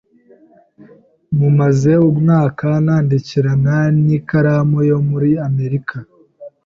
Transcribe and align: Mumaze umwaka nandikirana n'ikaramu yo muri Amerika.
Mumaze 1.37 1.91
umwaka 2.09 2.67
nandikirana 2.85 3.75
n'ikaramu 4.05 4.79
yo 4.89 4.97
muri 5.09 5.31
Amerika. 5.47 5.95